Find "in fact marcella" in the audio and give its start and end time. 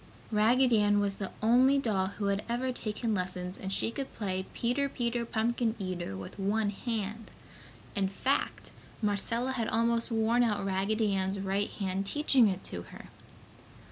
7.93-9.51